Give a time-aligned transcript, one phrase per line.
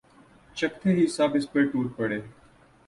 [0.57, 2.19] چکھتے ہی سب اس پر ٹوٹ پڑے